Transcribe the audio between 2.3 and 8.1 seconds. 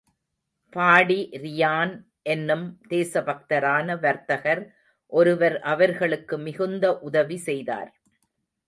என்னும் தேசபக்தரான வர்த்தகர் ஒருவர் அவர்களுக்கு மிகுந்த உதவி செய்தார்.